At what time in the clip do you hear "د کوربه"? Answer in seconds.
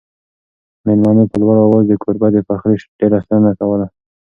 1.87-2.27